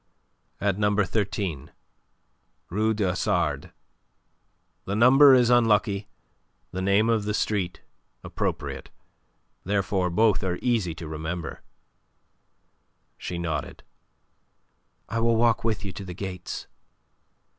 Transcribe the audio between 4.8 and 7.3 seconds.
The number is unlucky, the name of